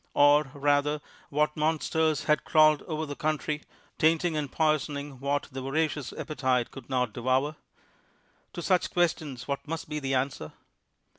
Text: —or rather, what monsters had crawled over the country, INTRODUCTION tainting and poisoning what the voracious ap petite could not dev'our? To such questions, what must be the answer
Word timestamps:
—or 0.15 0.49
rather, 0.55 0.99
what 1.29 1.55
monsters 1.55 2.23
had 2.23 2.43
crawled 2.43 2.81
over 2.87 3.05
the 3.05 3.15
country, 3.15 3.53
INTRODUCTION 3.53 3.99
tainting 3.99 4.35
and 4.35 4.51
poisoning 4.51 5.19
what 5.19 5.47
the 5.51 5.61
voracious 5.61 6.11
ap 6.13 6.25
petite 6.25 6.71
could 6.71 6.89
not 6.89 7.13
dev'our? 7.13 7.55
To 8.53 8.61
such 8.63 8.89
questions, 8.91 9.47
what 9.47 9.67
must 9.67 9.87
be 9.87 9.99
the 9.99 10.15
answer 10.15 10.53